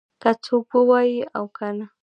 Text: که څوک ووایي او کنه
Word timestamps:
که 0.21 0.29
څوک 0.43 0.67
ووایي 0.77 1.17
او 1.37 1.45
کنه 1.57 1.85